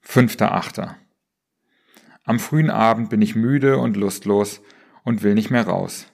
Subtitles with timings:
[0.00, 0.98] Fünfter Achter.
[2.24, 4.60] Am frühen Abend bin ich müde und lustlos
[5.04, 6.06] und will nicht mehr raus.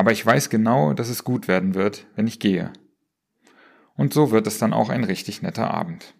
[0.00, 2.72] Aber ich weiß genau, dass es gut werden wird, wenn ich gehe.
[3.96, 6.14] Und so wird es dann auch ein richtig netter Abend.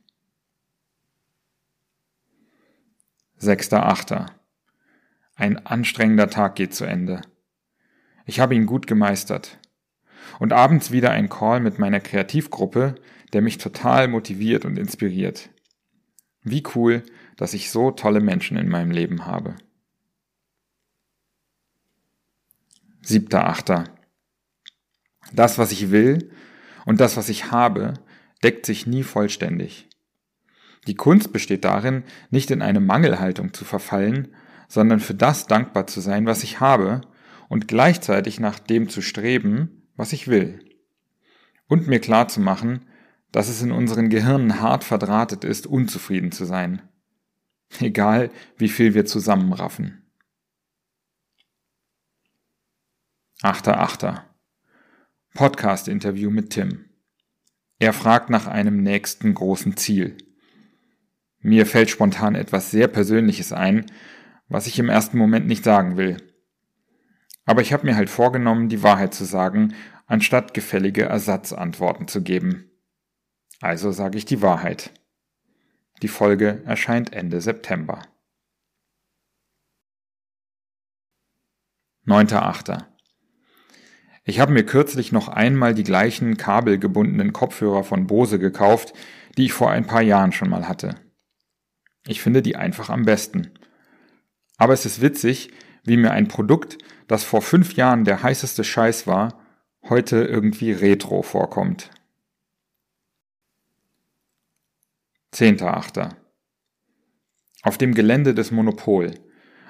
[3.41, 4.27] 6.8.
[5.35, 7.23] Ein anstrengender Tag geht zu Ende.
[8.27, 9.59] Ich habe ihn gut gemeistert.
[10.39, 12.97] Und abends wieder ein Call mit meiner Kreativgruppe,
[13.33, 15.49] der mich total motiviert und inspiriert.
[16.43, 17.03] Wie cool,
[17.39, 19.55] dass ich so tolle Menschen in meinem Leben habe.
[23.05, 23.85] 7.8.
[25.33, 26.31] Das, was ich will
[26.87, 27.95] und das, was ich habe,
[28.43, 29.89] deckt sich nie vollständig.
[30.87, 34.35] Die Kunst besteht darin, nicht in eine Mangelhaltung zu verfallen,
[34.69, 37.03] sondern für das dankbar zu sein, was ich habe,
[37.49, 40.61] und gleichzeitig nach dem zu streben, was ich will.
[41.67, 42.87] Und mir klar zu machen,
[43.33, 46.83] dass es in unseren Gehirnen hart verdrahtet ist, unzufrieden zu sein.
[47.81, 50.00] Egal, wie viel wir zusammenraffen.
[53.43, 54.27] Achter Achter.
[55.33, 56.91] Podcast-Interview mit Tim.
[57.79, 60.19] Er fragt nach einem nächsten großen Ziel.
[61.39, 63.87] Mir fällt spontan etwas sehr Persönliches ein,
[64.49, 66.19] was ich im ersten Moment nicht sagen will.
[67.47, 69.73] Aber ich habe mir halt vorgenommen, die Wahrheit zu sagen,
[70.05, 72.71] anstatt gefällige Ersatzantworten zu geben.
[73.63, 74.93] Also sage ich die Wahrheit.
[76.03, 78.03] Die Folge erscheint Ende September.
[82.07, 82.90] 9.8.
[84.31, 88.93] Ich habe mir kürzlich noch einmal die gleichen kabelgebundenen Kopfhörer von Bose gekauft,
[89.37, 90.95] die ich vor ein paar Jahren schon mal hatte.
[92.07, 93.51] Ich finde die einfach am besten.
[94.57, 95.51] Aber es ist witzig,
[95.83, 99.43] wie mir ein Produkt, das vor fünf Jahren der heißeste Scheiß war,
[99.89, 101.91] heute irgendwie retro vorkommt.
[105.35, 106.15] 10.8.
[107.63, 109.11] Auf dem Gelände des Monopol,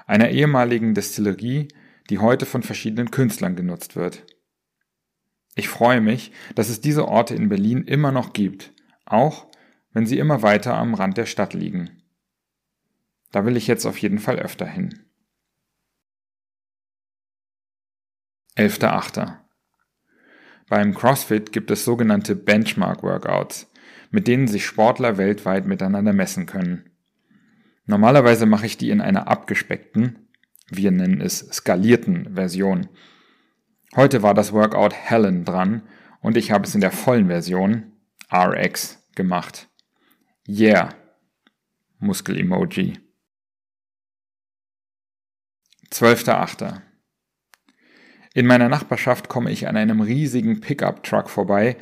[0.06, 1.68] einer ehemaligen Destillerie,
[2.10, 4.26] die heute von verschiedenen Künstlern genutzt wird.
[5.60, 8.72] Ich freue mich, dass es diese Orte in Berlin immer noch gibt,
[9.04, 9.46] auch
[9.92, 12.02] wenn sie immer weiter am Rand der Stadt liegen.
[13.30, 15.04] Da will ich jetzt auf jeden Fall öfter hin.
[18.56, 19.36] 11.8.
[20.70, 23.70] Beim CrossFit gibt es sogenannte Benchmark-Workouts,
[24.10, 26.88] mit denen sich Sportler weltweit miteinander messen können.
[27.84, 30.30] Normalerweise mache ich die in einer abgespeckten,
[30.70, 32.88] wir nennen es skalierten Version.
[33.96, 35.82] Heute war das Workout Helen dran
[36.20, 37.92] und ich habe es in der vollen Version
[38.32, 39.68] RX gemacht.
[40.48, 40.90] Yeah.
[41.98, 42.98] Muskel-Emoji.
[45.92, 46.80] 12.8.
[48.32, 51.76] In meiner Nachbarschaft komme ich an einem riesigen Pickup-Truck vorbei,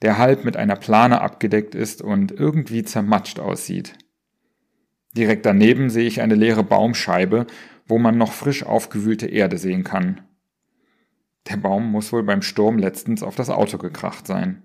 [0.00, 3.94] der halb mit einer Plane abgedeckt ist und irgendwie zermatscht aussieht.
[5.16, 7.48] Direkt daneben sehe ich eine leere Baumscheibe,
[7.86, 10.27] wo man noch frisch aufgewühlte Erde sehen kann.
[11.48, 14.62] Der Baum muss wohl beim Sturm letztens auf das Auto gekracht sein.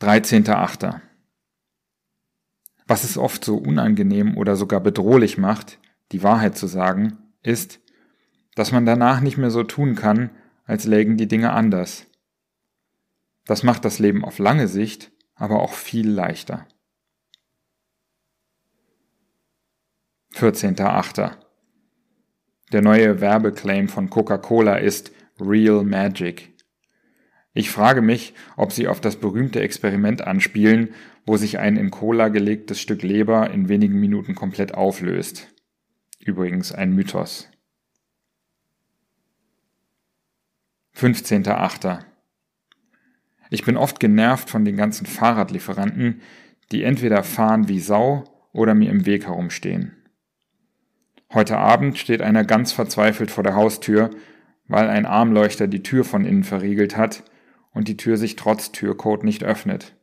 [0.00, 1.00] 13.8.
[2.86, 5.78] Was es oft so unangenehm oder sogar bedrohlich macht,
[6.12, 7.80] die Wahrheit zu sagen, ist,
[8.54, 10.30] dass man danach nicht mehr so tun kann,
[10.64, 12.06] als lägen die Dinge anders.
[13.46, 16.66] Das macht das Leben auf lange Sicht aber auch viel leichter.
[20.34, 21.43] 14.8.
[22.74, 26.52] Der neue Werbeclaim von Coca-Cola ist Real Magic.
[27.52, 30.92] Ich frage mich, ob sie auf das berühmte Experiment anspielen,
[31.24, 35.54] wo sich ein in Cola gelegtes Stück Leber in wenigen Minuten komplett auflöst.
[36.18, 37.48] Übrigens ein Mythos.
[40.96, 42.00] 15.8.
[43.50, 46.22] Ich bin oft genervt von den ganzen Fahrradlieferanten,
[46.72, 50.03] die entweder fahren wie Sau oder mir im Weg herumstehen.
[51.34, 54.10] Heute Abend steht einer ganz verzweifelt vor der Haustür,
[54.68, 57.24] weil ein Armleuchter die Tür von innen verriegelt hat
[57.72, 59.96] und die Tür sich trotz Türcode nicht öffnet.